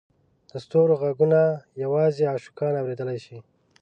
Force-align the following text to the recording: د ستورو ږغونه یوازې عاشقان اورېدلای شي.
د 0.49 0.51
ستورو 0.63 0.93
ږغونه 1.01 1.41
یوازې 1.83 2.23
عاشقان 2.31 2.73
اورېدلای 2.77 3.19
شي. 3.25 3.37